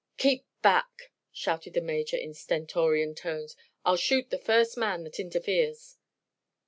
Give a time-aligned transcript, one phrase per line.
[0.17, 3.55] "Keep back!" shouted the Major, in stentorian tones,
[3.85, 5.97] "I'll shoot the first man that interferes."